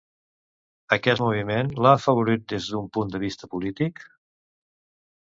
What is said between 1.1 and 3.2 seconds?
moviment l'ha afavorit des d'un punt